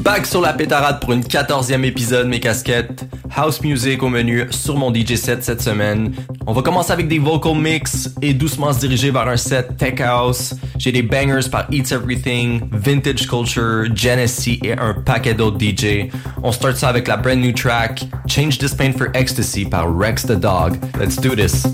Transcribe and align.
Back 0.00 0.26
sur 0.26 0.40
la 0.40 0.52
pétarade 0.52 1.00
pour 1.00 1.12
une 1.12 1.22
14e 1.22 1.84
épisode, 1.84 2.26
mes 2.26 2.40
casquettes. 2.40 3.04
House 3.34 3.60
music 3.62 4.02
au 4.02 4.08
menu 4.08 4.46
sur 4.50 4.76
mon 4.76 4.92
DJ 4.92 5.14
set 5.14 5.42
cette 5.42 5.62
semaine. 5.62 6.14
On 6.46 6.52
va 6.52 6.62
commencer 6.62 6.92
avec 6.92 7.08
des 7.08 7.18
vocal 7.18 7.54
mix 7.56 8.10
et 8.20 8.34
doucement 8.34 8.72
se 8.72 8.80
diriger 8.80 9.10
vers 9.10 9.28
un 9.28 9.36
set 9.36 9.76
tech 9.76 10.00
house. 10.00 10.54
J'ai 10.78 10.92
des 10.92 11.02
bangers 11.02 11.48
par 11.50 11.66
Eats 11.72 11.92
Everything, 11.92 12.60
Vintage 12.72 13.26
Culture, 13.26 13.84
Genesee 13.94 14.60
et 14.62 14.72
un 14.72 14.94
paquet 14.94 15.34
d'autres 15.34 15.58
DJ. 15.58 16.10
On 16.42 16.52
start 16.52 16.76
ça 16.76 16.88
avec 16.88 17.08
la 17.08 17.16
brand 17.16 17.38
new 17.38 17.52
track 17.52 18.04
Change 18.28 18.58
This 18.58 18.74
Pain 18.74 18.92
for 18.92 19.08
Ecstasy 19.14 19.64
par 19.64 19.96
Rex 19.96 20.24
the 20.24 20.38
Dog. 20.38 20.76
Let's 20.98 21.16
do 21.16 21.34
this. 21.34 21.66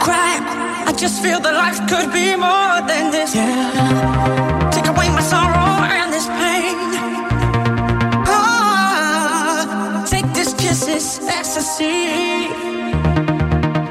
Cry, 0.00 0.40
I 0.88 0.92
just 0.96 1.22
feel 1.22 1.40
that 1.40 1.54
life 1.54 1.78
could 1.86 2.10
be 2.12 2.34
more 2.34 2.80
than 2.88 3.12
this. 3.12 3.32
Take 4.74 4.88
away 4.88 5.08
my 5.12 5.20
sorrow 5.20 5.84
and 5.84 6.08
this 6.12 6.26
pain. 6.40 6.74
Oh, 8.26 10.04
take 10.08 10.26
this 10.32 10.54
kiss, 10.54 10.86
this 10.86 11.20
ecstasy. 11.28 12.48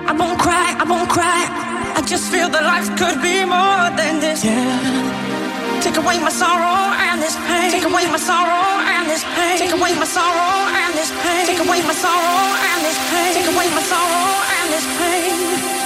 I 0.09 0.13
won't 0.17 0.39
cry, 0.41 0.75
I 0.81 0.85
won't 0.89 1.09
cry. 1.09 1.41
I 1.95 2.01
just 2.01 2.31
feel 2.31 2.49
that 2.49 2.63
life 2.63 2.89
could 2.97 3.21
be 3.21 3.45
more 3.45 3.85
than 3.95 4.19
this. 4.19 4.41
Take 5.85 5.97
away 5.97 6.17
my 6.19 6.33
sorrow 6.33 6.79
and 7.07 7.21
this 7.21 7.35
pain. 7.47 7.71
Take 7.71 7.85
away 7.85 8.05
my 8.11 8.17
sorrow 8.17 8.65
and 8.93 9.07
this 9.07 9.23
pain. 9.37 9.57
Take 9.61 9.73
away 9.77 9.93
my 9.95 10.05
sorrow 10.05 10.53
and 10.81 10.91
this 10.97 11.11
pain. 11.23 11.45
Take 11.45 11.61
away 11.65 11.79
my 11.85 11.93
sorrow 11.93 12.41
and 12.69 12.79
this 12.83 12.99
pain. 13.09 13.31
Take 13.37 13.49
away 13.53 13.67
my 13.77 13.83
sorrow 13.85 14.27
and 14.57 14.67
this 14.73 14.85
pain. 14.99 15.78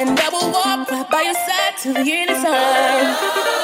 and 0.00 0.18
I 0.18 0.28
will 0.30 0.50
walk 0.50 0.90
right 0.90 1.10
by 1.10 1.22
your 1.28 1.34
side 1.34 1.74
till 1.76 1.92
the 1.92 2.00
end 2.00 2.30
of 2.30 2.40
time. 2.40 3.08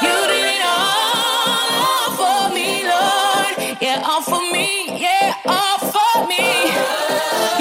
You 0.05 0.16
did 0.28 0.47
it 0.52 0.64
all, 0.69 1.64
all 1.88 2.11
for 2.21 2.55
me, 2.55 2.85
Lord. 2.85 3.55
Yeah, 3.81 4.05
all 4.05 4.21
for 4.21 4.45
me, 4.52 5.00
yeah, 5.00 5.33
all 5.47 5.78
for 5.95 6.28
me. 6.28 6.45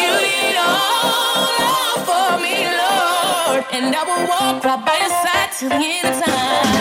You 0.02 0.12
did 0.24 0.52
it 0.52 0.58
all, 0.60 1.56
all 1.72 1.98
for 2.10 2.30
me, 2.44 2.56
Lord. 2.84 3.64
And 3.72 3.96
I 3.96 4.04
will 4.04 4.28
walk 4.28 4.64
right 4.66 4.86
by 4.86 4.98
your 5.04 5.14
side 5.24 5.52
till 5.58 5.70
the 5.70 5.76
end 5.76 6.08
of 6.10 6.24
time. 6.24 6.75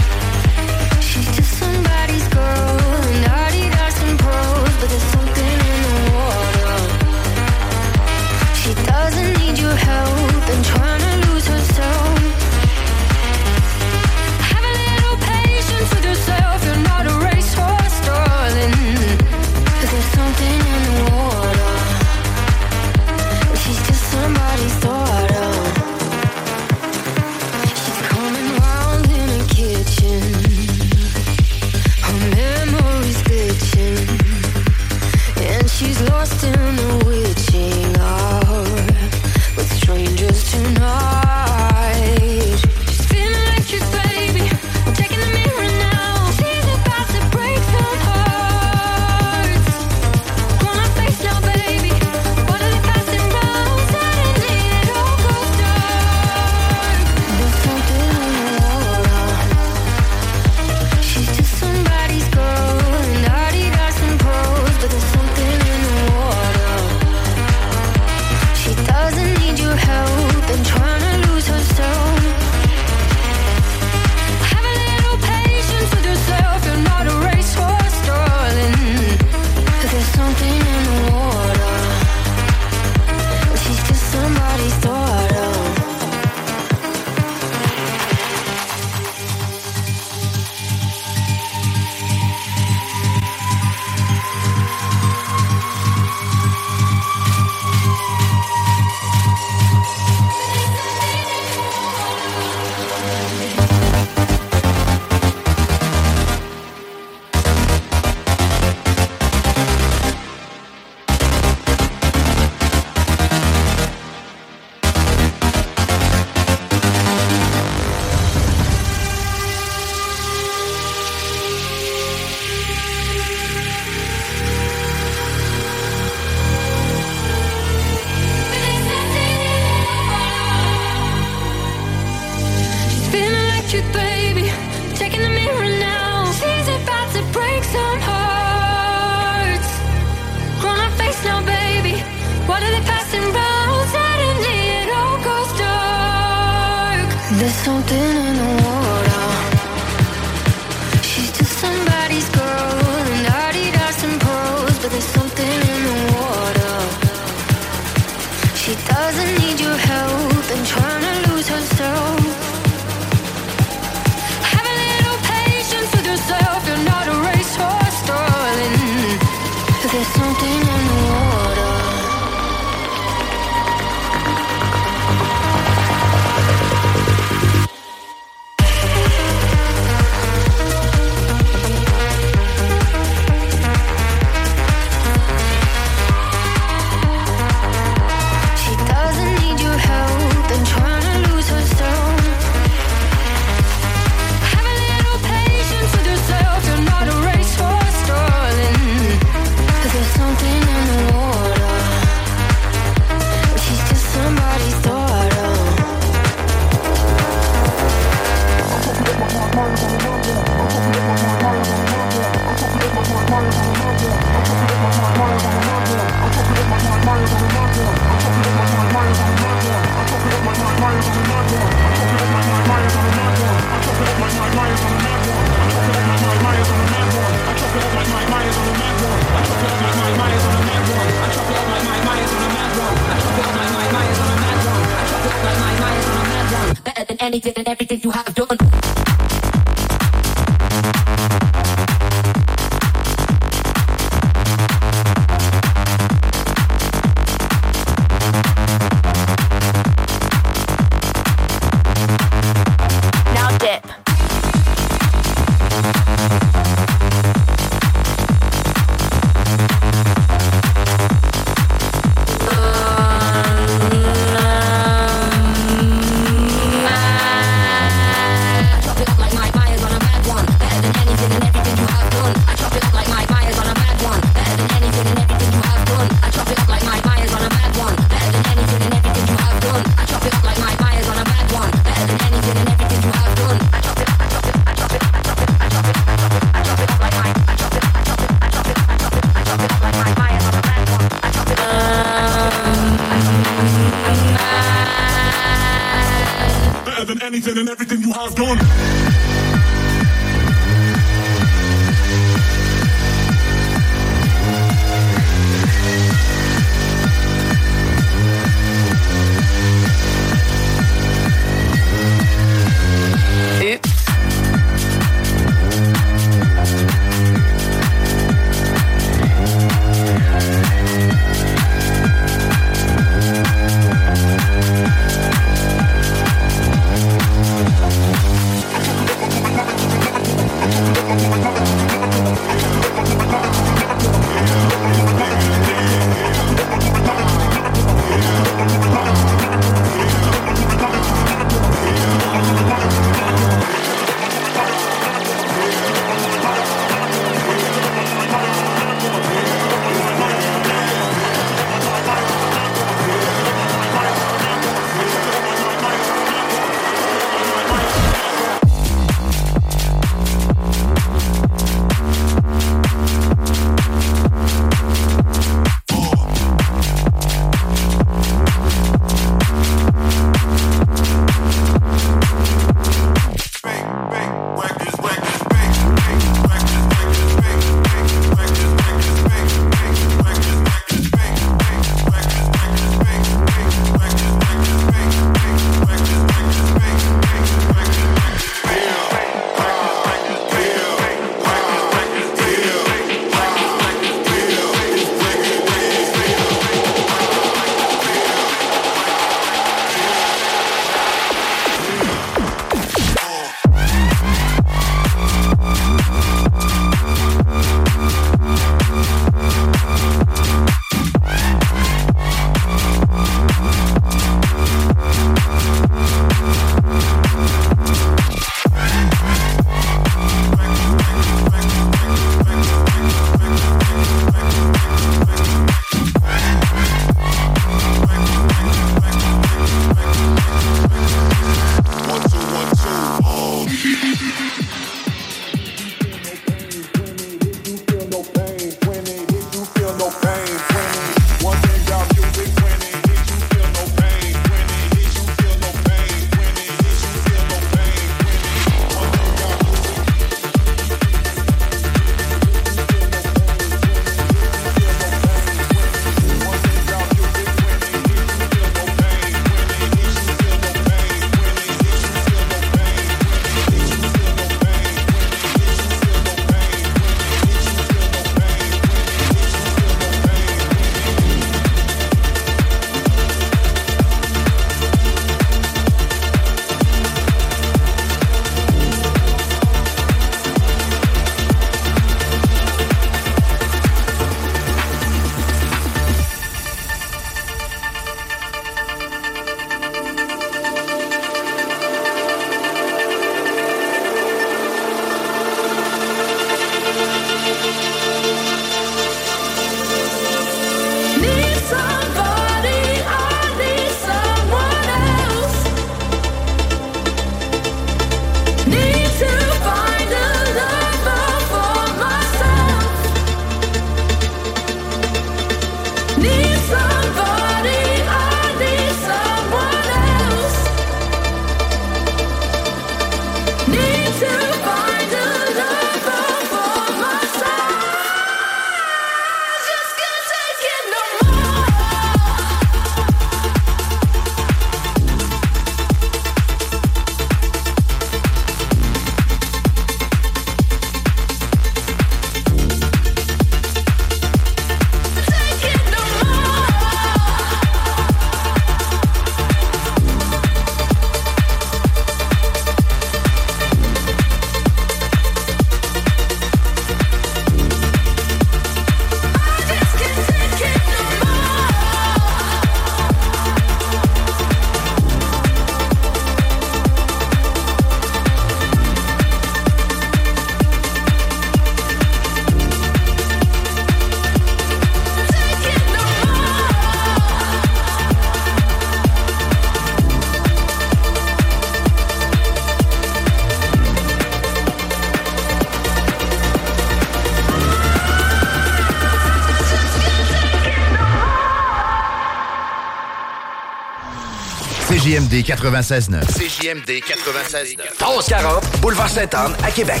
CJMD 594.88 595.44
96.9. 595.44 596.24
CJMD 596.32 597.02
96.9. 597.02 598.00
1140, 598.00 598.80
Boulevard 598.80 599.10
Sainte-Anne, 599.10 599.54
à 599.62 599.70
Québec. 599.70 600.00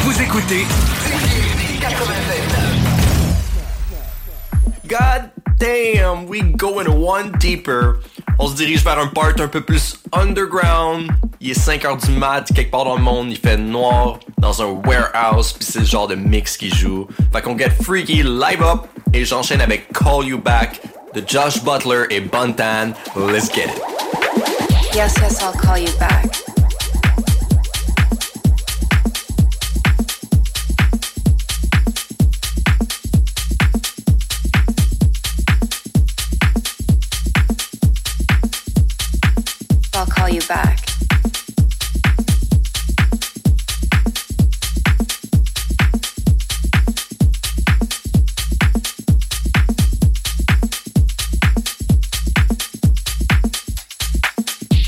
Vous 0.00 0.20
écoutez 0.20 0.66
CJMD 1.04 1.80
96.9. 1.80 1.86
God 4.88 5.30
damn, 5.56 6.26
we 6.26 6.42
going 6.42 6.88
one 6.88 7.30
deeper. 7.38 8.00
On 8.40 8.48
se 8.48 8.56
dirige 8.56 8.82
vers 8.82 8.98
un 8.98 9.06
part 9.06 9.34
un 9.38 9.46
peu 9.46 9.60
plus 9.60 10.00
underground. 10.12 11.12
Il 11.40 11.52
est 11.52 11.54
5 11.54 11.84
heures 11.84 11.96
du 11.96 12.10
mat, 12.10 12.52
quelque 12.52 12.72
part 12.72 12.84
dans 12.84 12.96
le 12.96 13.02
monde, 13.02 13.30
il 13.30 13.38
fait 13.38 13.56
noir 13.56 14.18
dans 14.38 14.60
un 14.60 14.66
warehouse, 14.84 15.52
puis 15.52 15.64
c'est 15.64 15.78
le 15.78 15.86
genre 15.86 16.08
de 16.08 16.16
mix 16.16 16.56
qui 16.56 16.70
joue. 16.70 17.06
Fait 17.32 17.40
qu'on 17.40 17.56
get 17.56 17.70
freaky, 17.82 18.24
live 18.24 18.62
up, 18.62 18.88
et 19.12 19.24
j'enchaîne 19.24 19.60
avec 19.60 19.92
Call 19.92 20.26
You 20.26 20.38
Back 20.38 20.80
de 21.14 21.22
Josh 21.26 21.62
Butler 21.62 22.04
et 22.10 22.20
Bontan. 22.20 22.92
Let's 23.16 23.48
get 23.52 23.68
it. 23.68 23.82
Yes, 24.94 25.14
yes, 25.20 25.42
I'll 25.42 25.52
call 25.52 25.78
you 25.78 25.92
back. 25.98 26.26
I'll 39.94 40.06
call 40.06 40.28
you 40.28 40.40
back. 40.48 40.85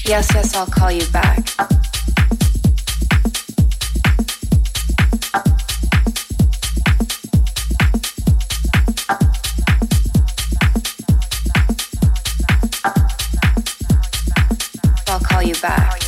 Yes, 0.08 0.26
yes, 0.32 0.56
I'll 0.56 0.64
call 0.64 0.90
you 0.90 1.06
back. 1.12 1.38
I'll 15.08 15.20
call 15.20 15.42
you 15.42 15.54
back. 15.60 16.00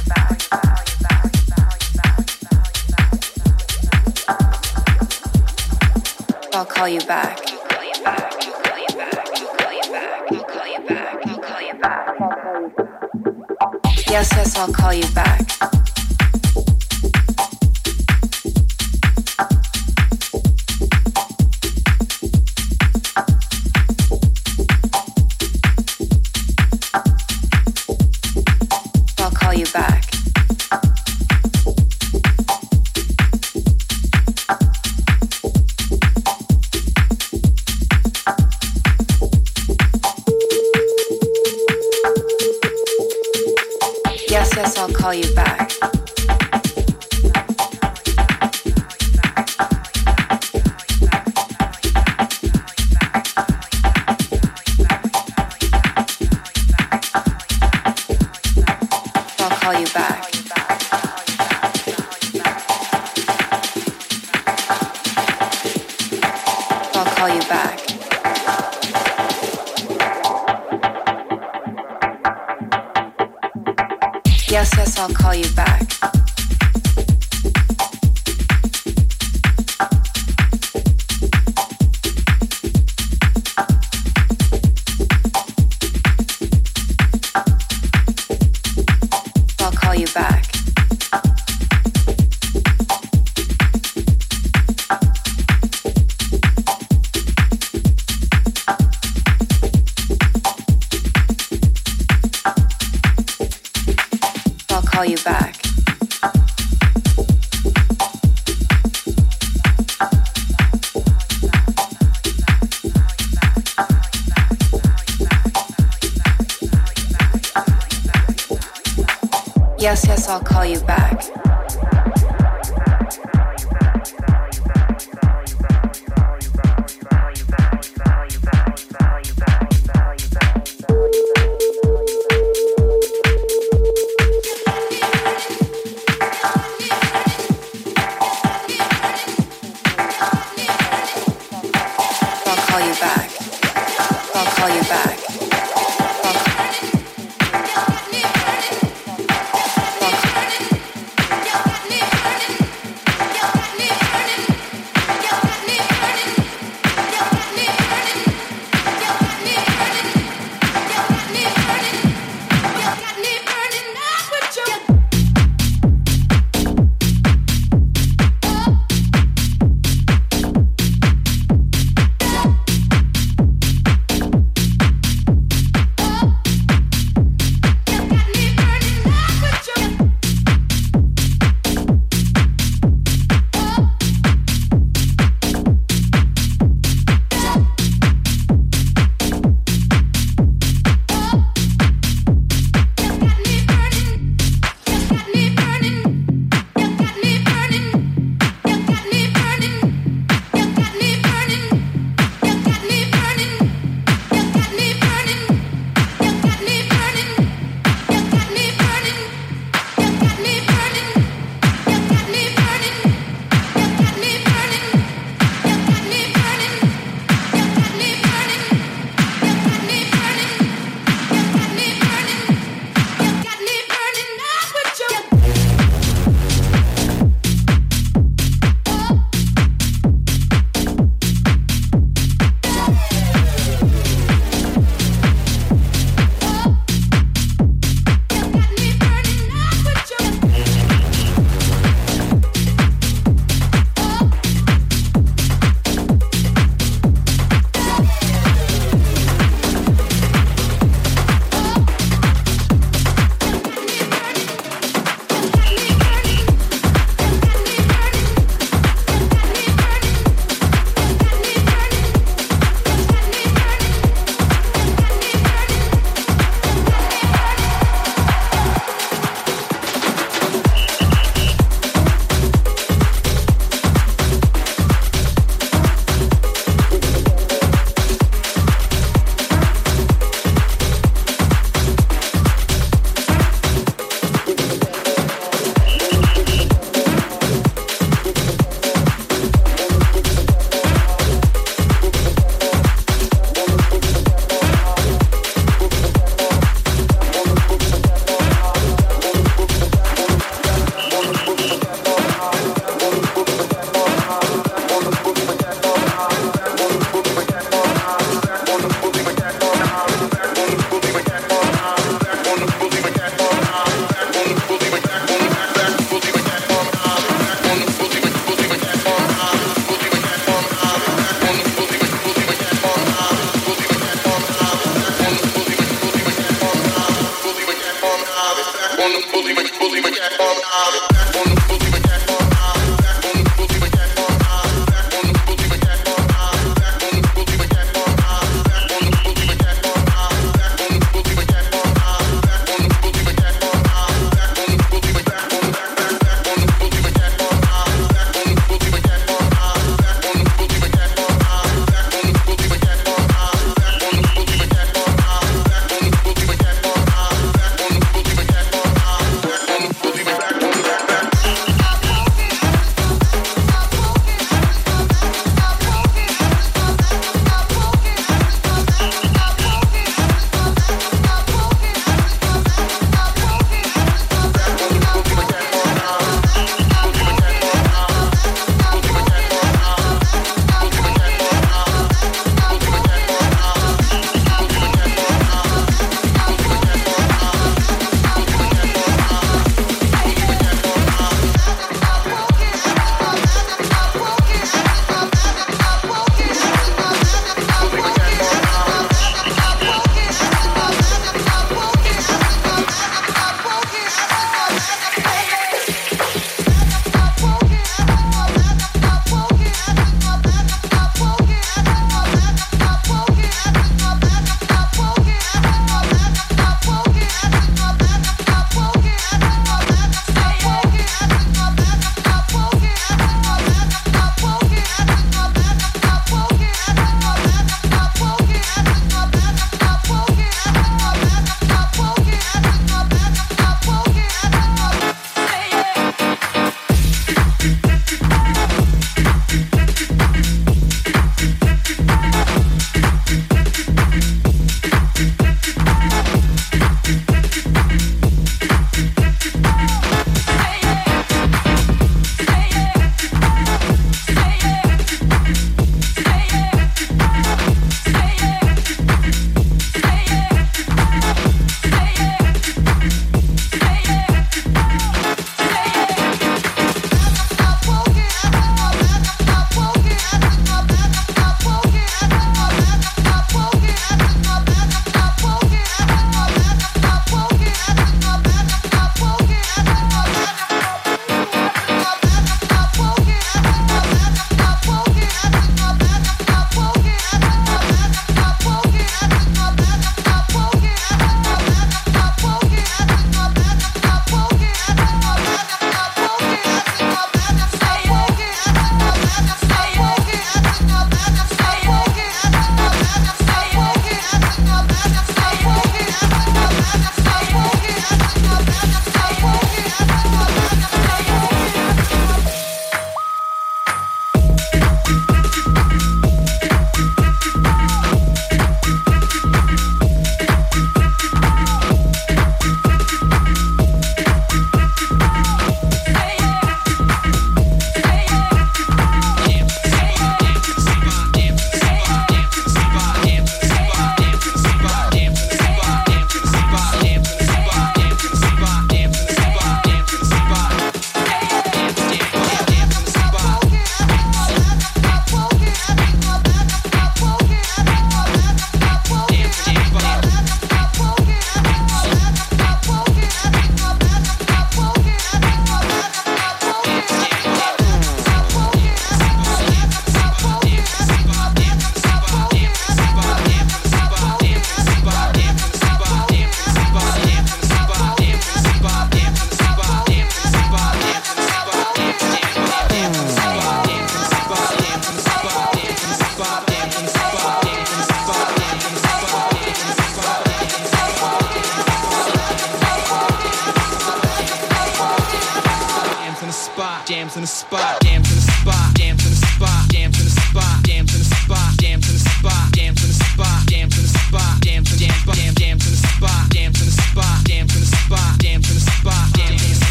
I'll 6.54 6.64
call 6.64 6.88
you 6.88 7.00
back. 7.00 7.39
I'll 14.60 14.70
call 14.70 14.92
you 14.92 15.08
back. 15.14 15.29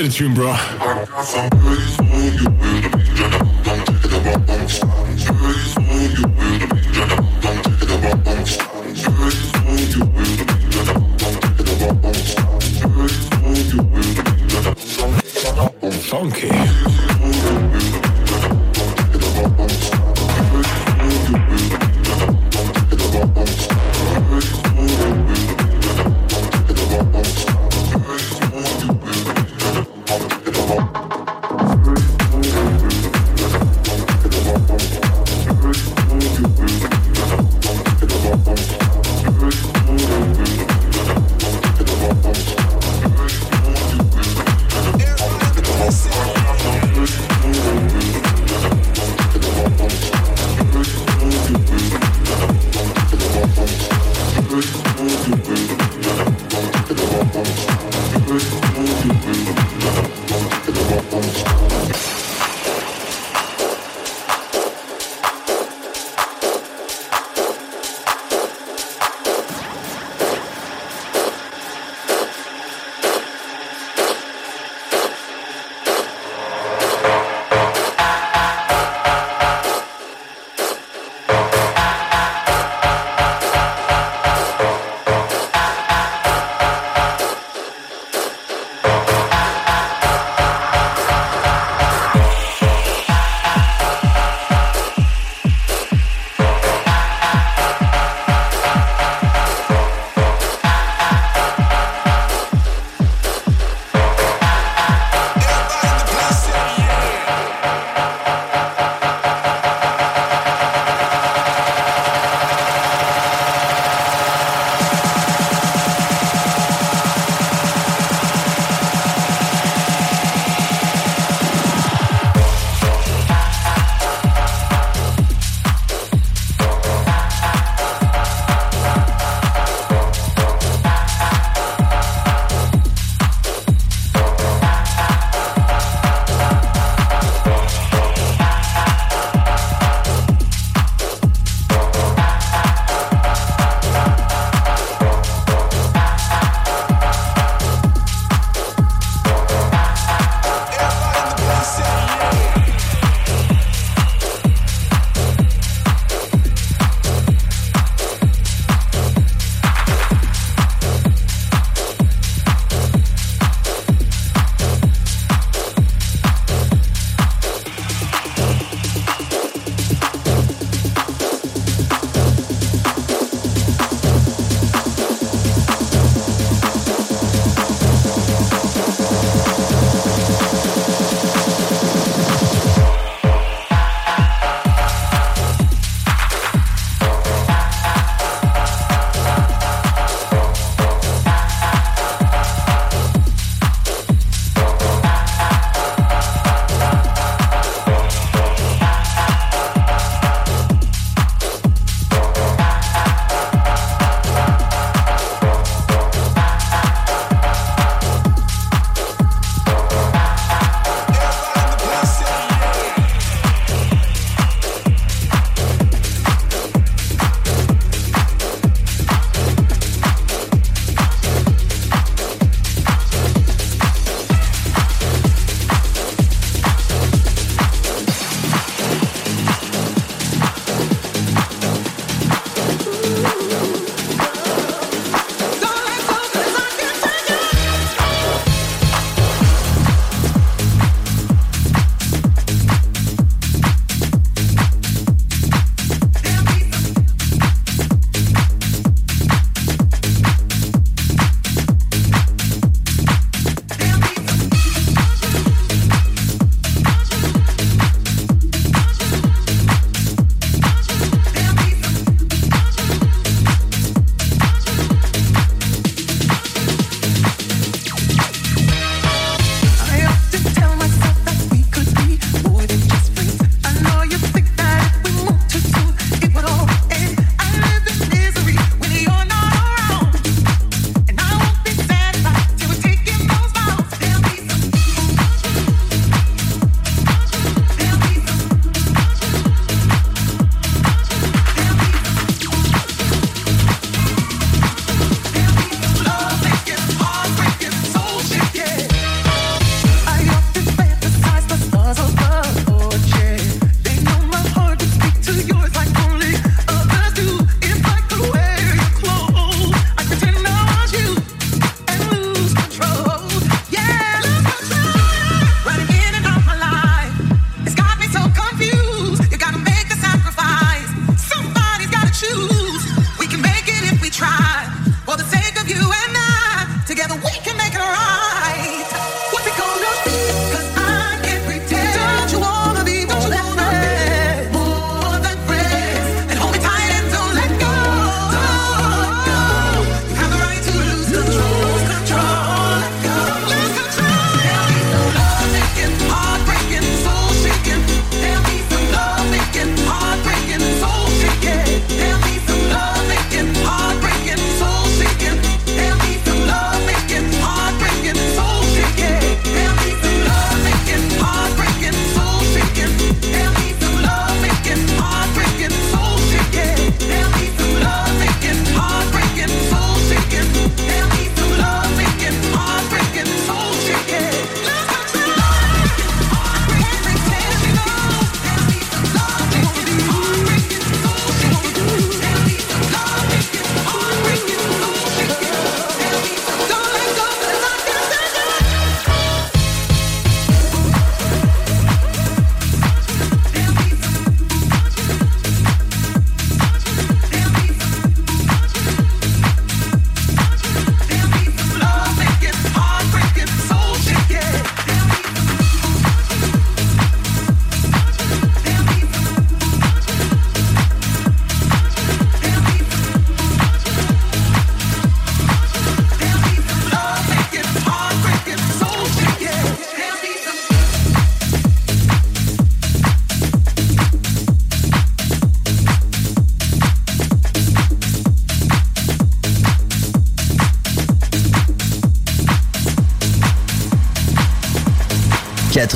Play 0.00 0.08
the 0.08 0.14
tune, 0.14 0.34
bro. 0.34 1.89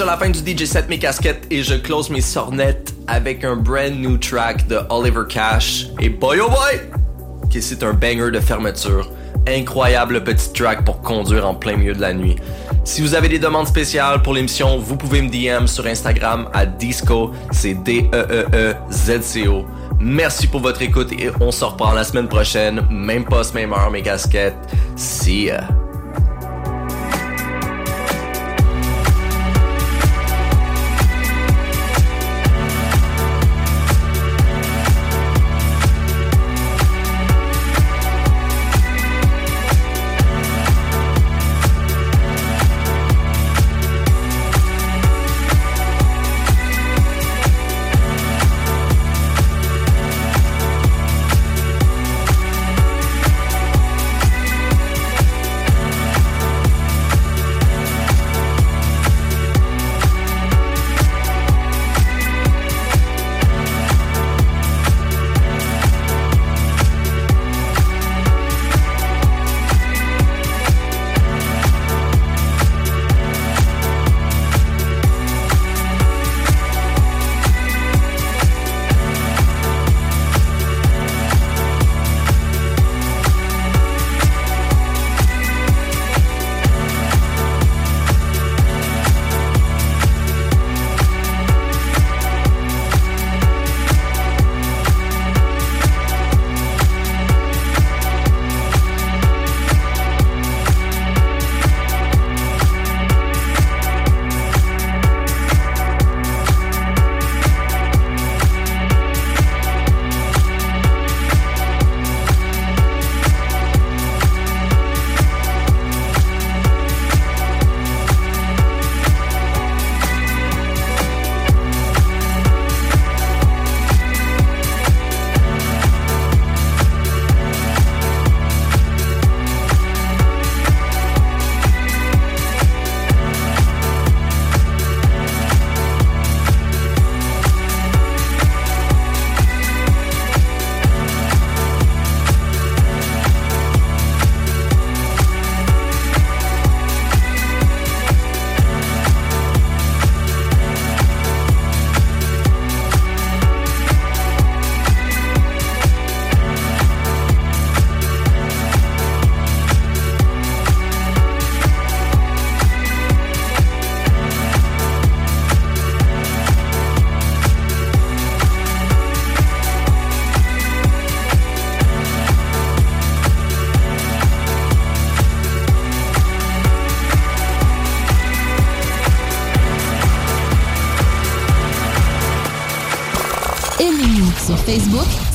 Déjà 0.00 0.12
la 0.12 0.16
fin 0.16 0.30
du 0.30 0.38
DJ 0.38 0.64
set 0.64 0.88
mes 0.88 0.98
casquettes 0.98 1.46
et 1.50 1.62
je 1.62 1.74
close 1.74 2.08
mes 2.08 2.22
sornettes 2.22 2.94
avec 3.06 3.44
un 3.44 3.56
brand 3.56 3.92
new 3.92 4.16
track 4.16 4.66
de 4.66 4.78
Oliver 4.88 5.24
Cash 5.28 5.88
et 6.00 6.08
boy 6.08 6.38
oh 6.40 6.48
boy, 6.48 6.80
que 7.52 7.60
c'est 7.60 7.82
un 7.82 7.92
banger 7.92 8.30
de 8.30 8.40
fermeture. 8.40 9.10
Incroyable 9.46 10.24
petit 10.24 10.50
track 10.54 10.86
pour 10.86 11.02
conduire 11.02 11.46
en 11.46 11.54
plein 11.54 11.76
milieu 11.76 11.92
de 11.92 12.00
la 12.00 12.14
nuit. 12.14 12.36
Si 12.82 13.02
vous 13.02 13.14
avez 13.14 13.28
des 13.28 13.38
demandes 13.38 13.66
spéciales 13.66 14.22
pour 14.22 14.32
l'émission, 14.32 14.78
vous 14.78 14.96
pouvez 14.96 15.20
me 15.20 15.28
DM 15.28 15.66
sur 15.66 15.86
Instagram 15.86 16.48
à 16.54 16.64
Disco, 16.64 17.32
c'est 17.50 17.74
D-E-E-E-Z-C-O. 17.74 19.66
Merci 20.00 20.46
pour 20.46 20.60
votre 20.60 20.80
écoute 20.80 21.12
et 21.12 21.30
on 21.40 21.50
se 21.50 21.62
reprend 21.62 21.92
la 21.92 22.04
semaine 22.04 22.28
prochaine. 22.28 22.86
Même 22.90 23.26
poste, 23.26 23.52
même 23.54 23.74
heure, 23.74 23.90
mes 23.90 24.00
casquettes. 24.00 24.56
See 24.96 25.48
ya. 25.48 25.68